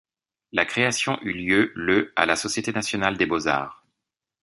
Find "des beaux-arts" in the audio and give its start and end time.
3.19-3.85